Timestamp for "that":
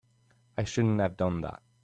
1.41-1.61